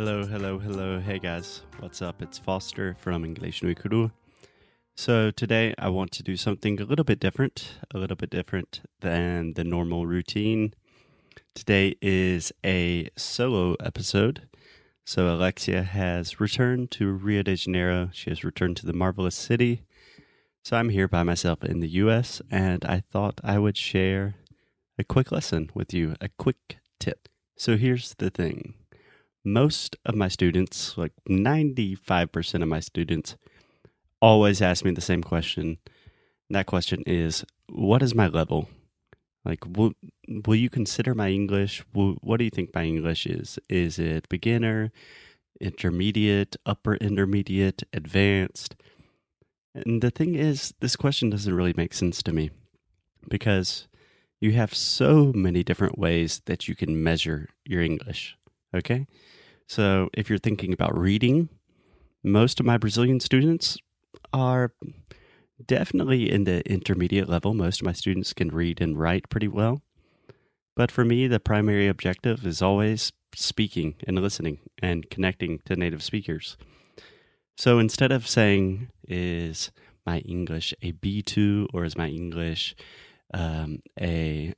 Hello, 0.00 0.24
hello, 0.24 0.60
hello. 0.60 1.00
Hey 1.00 1.18
guys, 1.18 1.62
what's 1.80 2.00
up? 2.02 2.22
It's 2.22 2.38
Foster 2.38 2.94
from 3.00 3.24
English 3.24 3.64
no 3.64 3.74
Ikuru. 3.74 4.12
So 4.94 5.32
today 5.32 5.74
I 5.76 5.88
want 5.88 6.12
to 6.12 6.22
do 6.22 6.36
something 6.36 6.80
a 6.80 6.84
little 6.84 7.04
bit 7.04 7.18
different, 7.18 7.80
a 7.92 7.98
little 7.98 8.14
bit 8.14 8.30
different 8.30 8.82
than 9.00 9.54
the 9.54 9.64
normal 9.64 10.06
routine. 10.06 10.72
Today 11.52 11.96
is 12.00 12.52
a 12.64 13.08
solo 13.16 13.74
episode. 13.80 14.48
So 15.04 15.34
Alexia 15.34 15.82
has 15.82 16.38
returned 16.38 16.92
to 16.92 17.10
Rio 17.10 17.42
de 17.42 17.56
Janeiro. 17.56 18.10
She 18.12 18.30
has 18.30 18.44
returned 18.44 18.76
to 18.76 18.86
the 18.86 18.92
marvelous 18.92 19.34
city. 19.34 19.82
So 20.62 20.76
I'm 20.76 20.90
here 20.90 21.08
by 21.08 21.24
myself 21.24 21.64
in 21.64 21.80
the 21.80 21.90
US 22.04 22.40
and 22.52 22.84
I 22.84 23.00
thought 23.00 23.40
I 23.42 23.58
would 23.58 23.76
share 23.76 24.36
a 24.96 25.02
quick 25.02 25.32
lesson 25.32 25.70
with 25.74 25.92
you, 25.92 26.14
a 26.20 26.28
quick 26.38 26.78
tip. 27.00 27.28
So 27.56 27.76
here's 27.76 28.14
the 28.14 28.30
thing 28.30 28.74
most 29.52 29.96
of 30.04 30.14
my 30.14 30.28
students, 30.28 30.96
like 30.96 31.12
95% 31.28 32.62
of 32.62 32.68
my 32.68 32.80
students, 32.80 33.36
always 34.20 34.60
ask 34.60 34.84
me 34.84 34.90
the 34.90 35.00
same 35.00 35.22
question. 35.22 35.78
And 36.48 36.56
that 36.56 36.66
question 36.66 37.02
is, 37.06 37.44
What 37.68 38.02
is 38.02 38.14
my 38.14 38.28
level? 38.28 38.68
Like, 39.44 39.64
will, 39.66 39.92
will 40.46 40.56
you 40.56 40.68
consider 40.68 41.14
my 41.14 41.30
English? 41.30 41.82
Will, 41.94 42.14
what 42.20 42.38
do 42.38 42.44
you 42.44 42.50
think 42.50 42.74
my 42.74 42.84
English 42.84 43.26
is? 43.26 43.58
Is 43.68 43.98
it 43.98 44.28
beginner, 44.28 44.92
intermediate, 45.60 46.56
upper 46.66 46.96
intermediate, 46.96 47.82
advanced? 47.92 48.76
And 49.74 50.02
the 50.02 50.10
thing 50.10 50.34
is, 50.34 50.74
this 50.80 50.96
question 50.96 51.30
doesn't 51.30 51.54
really 51.54 51.74
make 51.76 51.94
sense 51.94 52.22
to 52.24 52.32
me 52.32 52.50
because 53.28 53.88
you 54.40 54.52
have 54.52 54.74
so 54.74 55.32
many 55.34 55.62
different 55.62 55.98
ways 55.98 56.42
that 56.46 56.68
you 56.68 56.74
can 56.74 57.02
measure 57.02 57.48
your 57.64 57.82
English. 57.82 58.36
Okay. 58.74 59.06
So 59.68 60.08
if 60.14 60.30
you're 60.30 60.38
thinking 60.38 60.72
about 60.72 60.96
reading, 60.96 61.50
most 62.24 62.58
of 62.58 62.64
my 62.64 62.78
Brazilian 62.78 63.20
students 63.20 63.76
are 64.32 64.72
definitely 65.64 66.32
in 66.32 66.44
the 66.44 66.66
intermediate 66.70 67.28
level. 67.28 67.52
Most 67.52 67.82
of 67.82 67.84
my 67.84 67.92
students 67.92 68.32
can 68.32 68.48
read 68.48 68.80
and 68.80 68.98
write 68.98 69.28
pretty 69.28 69.46
well. 69.46 69.82
But 70.74 70.90
for 70.90 71.04
me, 71.04 71.26
the 71.26 71.38
primary 71.38 71.86
objective 71.86 72.46
is 72.46 72.62
always 72.62 73.12
speaking 73.34 73.96
and 74.06 74.18
listening 74.18 74.58
and 74.80 75.10
connecting 75.10 75.58
to 75.66 75.76
native 75.76 76.02
speakers. 76.02 76.56
So 77.58 77.78
instead 77.78 78.10
of 78.10 78.26
saying, 78.26 78.88
is 79.06 79.70
my 80.06 80.20
English 80.20 80.72
a 80.80 80.92
B2 80.92 81.66
or 81.74 81.84
is 81.84 81.98
my 81.98 82.08
English 82.08 82.74
um, 83.34 83.80
a 84.00 84.54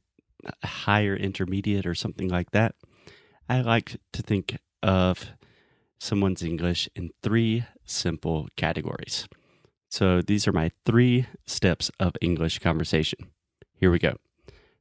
higher 0.63 1.17
intermediate 1.17 1.87
or 1.87 1.97
something 1.97 2.29
like 2.29 2.53
that, 2.53 2.77
I 3.49 3.63
like 3.63 3.97
to 4.13 4.23
think 4.23 4.57
of 4.83 5.33
someone's 5.99 6.43
English 6.43 6.89
in 6.95 7.11
three 7.23 7.65
simple 7.85 8.49
categories. 8.57 9.29
So 9.91 10.23
these 10.23 10.47
are 10.47 10.53
my 10.53 10.71
three 10.87 11.27
steps 11.47 11.91
of 11.99 12.15
English 12.21 12.61
conversation. 12.61 13.31
Here 13.75 13.91
we 13.91 13.99
go. 13.99 14.15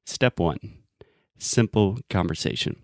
Step 0.05 0.39
one 0.39 0.59
simple 1.37 1.97
conversation. 2.09 2.75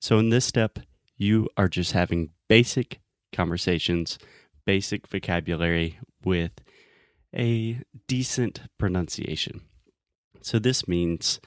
So 0.00 0.18
in 0.18 0.28
this 0.28 0.44
step, 0.44 0.78
you 1.16 1.48
are 1.56 1.68
just 1.68 1.92
having 1.92 2.30
basic 2.48 3.00
conversations, 3.32 4.18
basic 4.64 5.06
vocabulary 5.08 5.98
with 6.24 6.52
a 7.34 7.80
decent 8.06 8.62
pronunciation. 8.78 9.62
So 10.42 10.58
this 10.58 10.86
means 10.88 11.40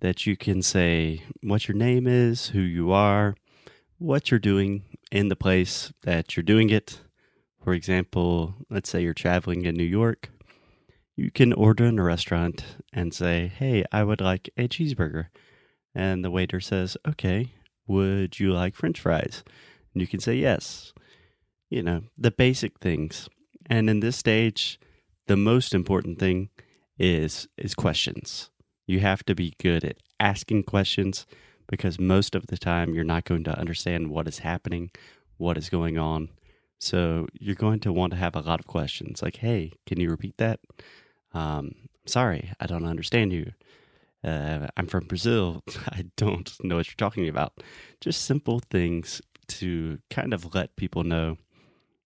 that 0.00 0.26
you 0.26 0.36
can 0.36 0.62
say 0.62 1.22
what 1.42 1.68
your 1.68 1.76
name 1.76 2.06
is, 2.06 2.48
who 2.48 2.60
you 2.60 2.92
are, 2.92 3.34
what 3.98 4.30
you're 4.30 4.40
doing 4.40 4.84
in 5.10 5.28
the 5.28 5.36
place 5.36 5.92
that 6.04 6.36
you're 6.36 6.42
doing 6.44 6.70
it. 6.70 7.00
For 7.62 7.74
example, 7.74 8.54
let's 8.70 8.88
say 8.88 9.02
you're 9.02 9.14
traveling 9.14 9.64
in 9.64 9.74
New 9.74 9.84
York. 9.84 10.30
You 11.16 11.30
can 11.30 11.52
order 11.52 11.84
in 11.84 11.98
a 11.98 12.04
restaurant 12.04 12.64
and 12.92 13.12
say, 13.12 13.48
Hey, 13.48 13.84
I 13.90 14.04
would 14.04 14.20
like 14.20 14.50
a 14.56 14.68
cheeseburger. 14.68 15.26
And 15.94 16.24
the 16.24 16.30
waiter 16.30 16.60
says, 16.60 16.96
Okay, 17.06 17.54
would 17.86 18.38
you 18.38 18.52
like 18.52 18.76
french 18.76 19.00
fries? 19.00 19.42
And 19.92 20.00
you 20.00 20.06
can 20.06 20.20
say 20.20 20.34
yes. 20.34 20.92
You 21.68 21.82
know, 21.82 22.02
the 22.16 22.30
basic 22.30 22.78
things. 22.78 23.28
And 23.66 23.90
in 23.90 24.00
this 24.00 24.16
stage, 24.16 24.78
the 25.26 25.36
most 25.36 25.74
important 25.74 26.18
thing 26.18 26.50
is 26.98 27.48
is 27.56 27.74
questions. 27.74 28.50
You 28.86 29.00
have 29.00 29.24
to 29.24 29.34
be 29.34 29.54
good 29.58 29.84
at 29.84 29.98
asking 30.18 30.62
questions 30.64 31.26
because 31.68 31.98
most 31.98 32.34
of 32.34 32.46
the 32.48 32.58
time 32.58 32.94
you're 32.94 33.04
not 33.04 33.24
going 33.24 33.44
to 33.44 33.58
understand 33.58 34.10
what 34.10 34.26
is 34.26 34.40
happening, 34.40 34.90
what 35.36 35.56
is 35.56 35.68
going 35.68 35.98
on. 35.98 36.30
So 36.78 37.26
you're 37.32 37.54
going 37.54 37.80
to 37.80 37.92
want 37.92 38.12
to 38.12 38.18
have 38.18 38.36
a 38.36 38.40
lot 38.40 38.60
of 38.60 38.66
questions 38.66 39.22
like, 39.22 39.36
hey, 39.36 39.72
can 39.86 40.00
you 40.00 40.10
repeat 40.10 40.36
that? 40.38 40.60
Um, 41.34 41.74
sorry, 42.06 42.52
I 42.60 42.66
don't 42.66 42.86
understand 42.86 43.32
you. 43.32 43.52
Uh, 44.24 44.66
I'm 44.76 44.86
from 44.86 45.06
Brazil. 45.06 45.62
I 45.88 46.06
don't 46.16 46.52
know 46.62 46.76
what 46.76 46.88
you're 46.88 46.94
talking 46.96 47.28
about. 47.28 47.62
Just 48.00 48.22
simple 48.22 48.60
things 48.70 49.20
to 49.48 49.98
kind 50.10 50.32
of 50.32 50.54
let 50.54 50.76
people 50.76 51.04
know 51.04 51.38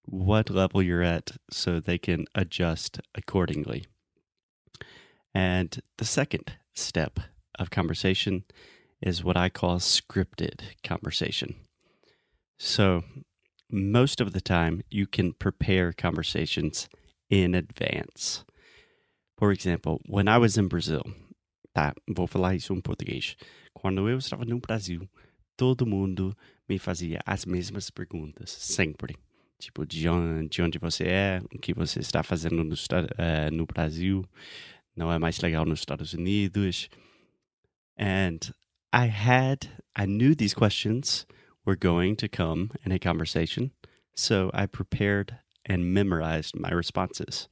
what 0.05 0.50
level 0.50 0.83
you're 0.83 1.03
at 1.03 1.33
so 1.50 1.81
they 1.81 1.99
can 1.99 2.27
adjust 2.34 3.00
accordingly. 3.15 3.87
And 5.34 5.81
the 5.99 6.05
second 6.05 6.53
step 6.75 7.21
of 7.59 7.71
conversation 7.71 8.44
is 9.03 9.25
what 9.25 9.37
I 9.37 9.51
call 9.51 9.79
scripted 9.79 10.61
conversation. 10.83 11.57
So, 12.59 13.03
most 13.71 14.21
of 14.21 14.33
the 14.33 14.41
time, 14.41 14.83
you 14.91 15.07
can 15.07 15.33
prepare 15.33 15.93
conversations 15.93 16.89
in 17.29 17.55
advance. 17.55 18.45
For 19.37 19.51
example, 19.51 20.01
when 20.07 20.29
I 20.29 20.39
was 20.39 20.57
in 20.57 20.69
Brazil, 20.69 21.03
tá, 21.75 21.93
vou 22.09 22.29
falar 22.29 22.55
isso 22.55 22.73
em 22.73 22.81
português. 22.81 23.37
Quando 23.75 24.09
eu 24.09 24.19
estava 24.19 24.45
no 24.45 24.61
Brasil, 24.61 25.09
todo 25.57 25.87
mundo 25.87 26.37
me 26.69 26.79
fazia 26.79 27.21
as 27.27 27.45
mesmas 27.45 27.91
perguntas, 27.91 28.51
sempre. 28.51 29.17
Tipo, 29.59 29.87
de 29.87 30.09
onde, 30.09 30.49
de 30.49 30.62
onde 30.62 30.79
você 30.79 31.05
é, 31.05 31.43
o 31.53 31.59
que 31.59 31.73
você 31.73 32.01
está 32.01 32.23
fazendo 32.23 32.62
no, 32.62 32.75
uh, 32.75 33.51
no 33.53 33.67
Brasil, 33.67 34.25
não 34.95 35.11
é 35.12 35.19
mais 35.19 35.41
legal 35.41 35.65
nos 35.65 35.81
Estados 35.81 36.12
Unidos. 36.12 36.89
And 37.99 38.39
I 38.93 39.07
had, 39.07 39.69
I 39.97 40.07
knew 40.07 40.35
these 40.35 40.55
questions 40.55 41.27
were 41.65 41.77
going 41.77 42.17
to 42.17 42.29
come 42.29 42.73
in 42.85 42.93
a 42.93 42.99
conversation. 42.99 43.73
So 44.15 44.51
I 44.53 44.67
prepared 44.67 45.39
and 45.65 45.95
memorized 45.95 46.59
my 46.59 46.71
responses. 46.71 47.49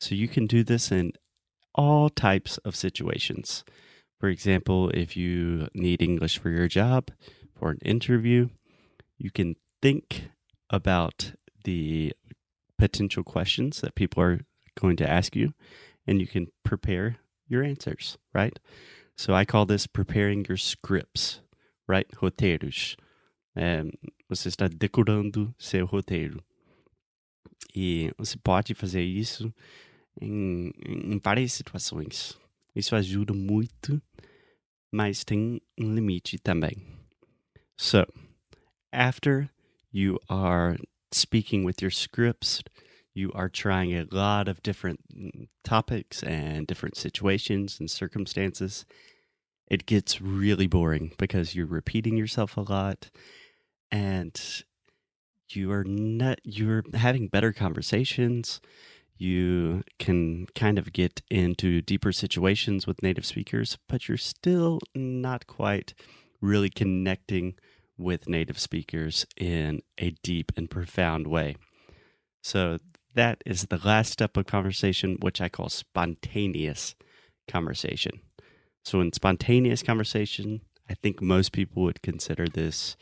So 0.00 0.14
you 0.14 0.26
can 0.26 0.46
do 0.46 0.64
this 0.64 0.90
in 0.90 1.12
all 1.74 2.08
types 2.08 2.58
of 2.58 2.74
situations. 2.74 3.64
For 4.18 4.28
example, 4.28 4.90
if 4.90 5.16
you 5.16 5.68
need 5.74 6.02
English 6.02 6.38
for 6.38 6.50
your 6.50 6.68
job, 6.68 7.10
for 7.54 7.70
an 7.70 7.78
interview, 7.84 8.48
you 9.18 9.30
can 9.30 9.56
think 9.82 10.30
about 10.70 11.32
the 11.64 12.12
potential 12.78 13.22
questions 13.22 13.80
that 13.82 13.94
people 13.94 14.22
are 14.22 14.40
going 14.80 14.96
to 14.96 15.08
ask 15.08 15.36
you 15.36 15.52
and 16.06 16.20
you 16.20 16.26
can 16.26 16.48
prepare 16.64 17.16
your 17.46 17.62
answers, 17.62 18.16
right? 18.32 18.58
So 19.20 19.34
I 19.34 19.44
call 19.44 19.66
this 19.66 19.86
preparing 19.86 20.46
your 20.48 20.56
scripts, 20.56 21.42
right? 21.86 22.06
Roteiros. 22.16 22.96
É, 23.54 23.84
você 24.26 24.48
está 24.48 24.66
decorando 24.66 25.54
seu 25.58 25.84
roteiro. 25.84 26.42
E 27.76 28.10
você 28.16 28.38
pode 28.38 28.72
fazer 28.72 29.02
isso 29.02 29.52
em, 30.18 30.72
em 30.82 31.18
várias 31.22 31.52
situações. 31.52 32.38
Isso 32.74 32.96
ajuda 32.96 33.34
muito, 33.34 34.00
mas 34.90 35.22
tem 35.22 35.60
um 35.78 35.94
limite 35.94 36.38
também. 36.38 36.78
So, 37.76 38.06
after 38.90 39.50
you 39.92 40.18
are 40.30 40.78
speaking 41.12 41.66
with 41.66 41.82
your 41.82 41.92
scripts, 41.92 42.62
you 43.14 43.32
are 43.34 43.48
trying 43.48 43.92
a 43.92 44.06
lot 44.10 44.48
of 44.48 44.62
different 44.62 45.00
mm, 45.14 45.48
topics 45.64 46.22
and 46.22 46.66
different 46.66 46.96
situations 46.96 47.78
and 47.80 47.90
circumstances 47.90 48.84
it 49.70 49.86
gets 49.86 50.20
really 50.20 50.66
boring 50.66 51.12
because 51.16 51.54
you're 51.54 51.64
repeating 51.64 52.16
yourself 52.16 52.56
a 52.56 52.60
lot 52.60 53.08
and 53.90 54.64
you 55.48 55.70
are 55.70 55.84
not 55.84 56.40
you're 56.44 56.82
having 56.94 57.28
better 57.28 57.52
conversations. 57.52 58.60
You 59.16 59.82
can 59.98 60.46
kind 60.54 60.78
of 60.78 60.92
get 60.92 61.22
into 61.30 61.82
deeper 61.82 62.10
situations 62.12 62.86
with 62.86 63.02
native 63.02 63.24
speakers 63.24 63.78
but 63.88 64.08
you're 64.08 64.16
still 64.16 64.80
not 64.94 65.46
quite 65.46 65.94
really 66.40 66.70
connecting 66.70 67.54
with 67.96 68.28
native 68.28 68.58
speakers 68.58 69.26
in 69.36 69.82
a 69.98 70.10
deep 70.22 70.50
and 70.56 70.68
profound 70.68 71.26
way. 71.26 71.56
So 72.42 72.78
that 73.14 73.42
is 73.44 73.66
the 73.66 73.80
last 73.84 74.12
step 74.12 74.36
of 74.36 74.46
conversation 74.46 75.16
which 75.20 75.40
i 75.40 75.48
call 75.48 75.68
spontaneous 75.68 76.94
conversation 77.48 78.20
so 78.84 79.00
in 79.00 79.12
spontaneous 79.12 79.82
conversation 79.82 80.60
i 80.88 80.94
think 80.94 81.20
most 81.20 81.52
people 81.52 81.82
would 81.82 82.02
consider 82.02 82.46
this 82.46 82.96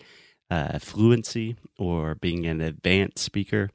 uh, 0.50 0.78
fluency 0.78 1.56
or 1.78 2.14
being 2.14 2.46
an 2.46 2.60
advanced 2.60 3.18
speaker. 3.18 3.70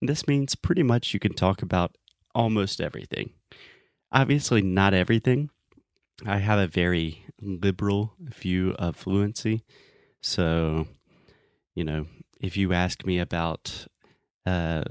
This 0.00 0.26
means 0.26 0.54
pretty 0.54 0.82
much 0.82 1.14
you 1.14 1.20
can 1.20 1.34
talk 1.34 1.62
about 1.62 1.96
almost 2.34 2.80
everything. 2.80 3.30
Obviously, 4.12 4.62
not 4.62 4.94
everything. 4.94 5.50
I 6.24 6.38
have 6.38 6.58
a 6.58 6.66
very 6.66 7.24
liberal 7.40 8.14
view 8.20 8.74
of 8.78 8.96
fluency. 8.96 9.64
So, 10.22 10.86
you 11.74 11.84
know, 11.84 12.06
if 12.40 12.56
you 12.56 12.72
ask 12.72 13.04
me 13.04 13.18
about, 13.18 13.86
uh, 14.44 14.84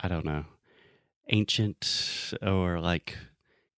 I 0.00 0.08
don't 0.08 0.24
know, 0.24 0.44
ancient 1.28 2.34
or 2.42 2.80
like 2.80 3.16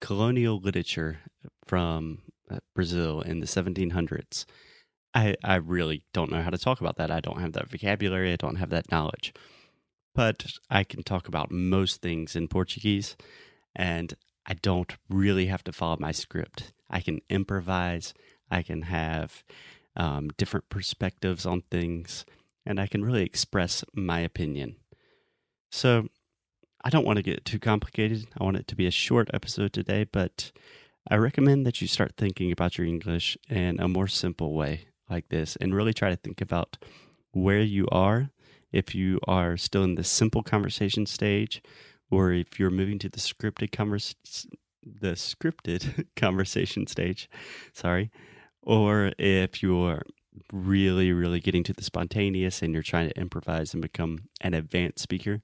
colonial 0.00 0.60
literature 0.60 1.18
from 1.66 2.18
uh, 2.50 2.58
Brazil 2.74 3.20
in 3.22 3.40
the 3.40 3.46
1700s, 3.46 4.44
I, 5.14 5.36
I 5.42 5.56
really 5.56 6.04
don't 6.12 6.30
know 6.30 6.42
how 6.42 6.50
to 6.50 6.58
talk 6.58 6.80
about 6.80 6.96
that. 6.96 7.10
I 7.10 7.20
don't 7.20 7.40
have 7.40 7.52
that 7.52 7.70
vocabulary. 7.70 8.32
I 8.32 8.36
don't 8.36 8.56
have 8.56 8.70
that 8.70 8.90
knowledge. 8.90 9.32
But 10.14 10.44
I 10.68 10.84
can 10.84 11.02
talk 11.02 11.28
about 11.28 11.50
most 11.50 12.02
things 12.02 12.36
in 12.36 12.48
Portuguese, 12.48 13.16
and 13.74 14.14
I 14.46 14.54
don't 14.54 14.92
really 15.08 15.46
have 15.46 15.64
to 15.64 15.72
follow 15.72 15.96
my 15.98 16.12
script. 16.12 16.72
I 16.90 17.00
can 17.00 17.20
improvise. 17.30 18.12
I 18.50 18.62
can 18.62 18.82
have 18.82 19.42
um, 19.96 20.30
different 20.36 20.68
perspectives 20.68 21.46
on 21.46 21.62
things, 21.70 22.24
and 22.66 22.78
I 22.78 22.86
can 22.86 23.04
really 23.04 23.24
express 23.24 23.84
my 23.94 24.20
opinion. 24.20 24.76
So 25.74 26.06
I 26.84 26.90
don't 26.90 27.04
want 27.04 27.16
to 27.16 27.22
get 27.22 27.44
too 27.44 27.58
complicated. 27.58 28.28
I 28.40 28.44
want 28.44 28.56
it 28.56 28.68
to 28.68 28.76
be 28.76 28.86
a 28.86 28.92
short 28.92 29.28
episode 29.34 29.72
today, 29.72 30.04
but 30.04 30.52
I 31.10 31.16
recommend 31.16 31.66
that 31.66 31.80
you 31.80 31.88
start 31.88 32.12
thinking 32.16 32.52
about 32.52 32.78
your 32.78 32.86
English 32.86 33.36
in 33.50 33.80
a 33.80 33.88
more 33.88 34.06
simple 34.06 34.54
way 34.54 34.86
like 35.10 35.30
this 35.30 35.56
and 35.56 35.74
really 35.74 35.92
try 35.92 36.10
to 36.10 36.16
think 36.16 36.40
about 36.40 36.76
where 37.32 37.60
you 37.60 37.88
are 37.90 38.30
if 38.70 38.94
you 38.94 39.18
are 39.26 39.56
still 39.56 39.82
in 39.82 39.96
the 39.96 40.04
simple 40.04 40.44
conversation 40.44 41.06
stage 41.06 41.60
or 42.08 42.30
if 42.30 42.60
you're 42.60 42.70
moving 42.70 43.00
to 43.00 43.08
the 43.08 43.18
scripted 43.18 43.72
convers- 43.72 44.14
the 44.84 45.14
scripted 45.14 46.06
conversation 46.16 46.86
stage 46.86 47.28
sorry 47.72 48.12
or 48.62 49.10
if 49.18 49.60
you're 49.60 50.02
really 50.52 51.12
really 51.12 51.40
getting 51.40 51.62
to 51.64 51.72
the 51.72 51.84
spontaneous 51.84 52.62
and 52.62 52.72
you're 52.72 52.82
trying 52.82 53.08
to 53.08 53.20
improvise 53.20 53.74
and 53.74 53.82
become 53.82 54.18
an 54.40 54.54
advanced 54.54 55.00
speaker 55.00 55.42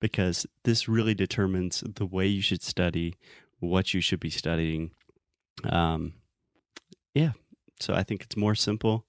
because 0.00 0.46
this 0.64 0.88
really 0.88 1.14
determines 1.14 1.82
the 1.96 2.06
way 2.06 2.26
you 2.26 2.42
should 2.42 2.62
study 2.62 3.14
what 3.60 3.92
you 3.92 4.00
should 4.00 4.20
be 4.20 4.30
studying 4.30 4.90
um 5.64 6.12
yeah 7.14 7.32
so 7.80 7.94
I 7.94 8.02
think 8.02 8.22
it's 8.22 8.36
more 8.36 8.54
simple 8.54 9.04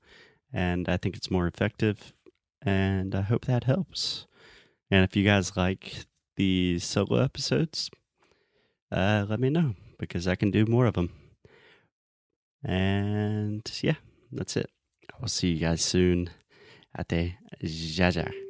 and 0.54 0.88
I 0.88 0.98
think 0.98 1.16
it's 1.16 1.32
more 1.32 1.48
effective. 1.48 2.14
And 2.62 3.16
I 3.16 3.22
hope 3.22 3.46
that 3.46 3.64
helps. 3.64 4.28
And 4.92 5.04
if 5.04 5.16
you 5.16 5.24
guys 5.24 5.56
like 5.56 6.06
the 6.36 6.80
solo 6.80 7.24
episodes, 7.24 7.90
uh, 8.92 9.26
let 9.30 9.40
me 9.40 9.50
know 9.50 9.76
because 9.98 10.28
I 10.28 10.36
can 10.36 10.52
do 10.52 10.66
more 10.66 10.86
of 10.86 10.96
them. 10.96 11.12
And 12.64 13.62
yeah, 13.82 13.96
that's 14.32 14.58
it. 14.58 14.70
I 15.14 15.16
will 15.22 15.30
see 15.30 15.52
you 15.52 15.60
guys 15.60 15.82
soon. 15.82 16.30
Até 16.98 17.38
já 17.64 18.10
já. 18.10 18.49